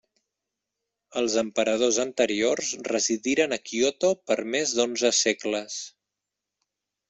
[1.21, 5.81] Els emperadors anteriors residiren a Kyoto per més d'onze segles.